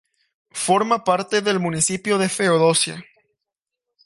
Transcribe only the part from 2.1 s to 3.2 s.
de Feodosia.